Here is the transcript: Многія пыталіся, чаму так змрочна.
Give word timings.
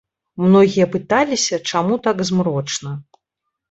Многія 0.45 0.85
пыталіся, 0.95 1.61
чаму 1.71 2.01
так 2.11 2.27
змрочна. 2.33 3.01